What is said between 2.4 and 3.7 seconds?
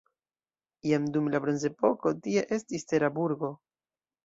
estis tera burgo.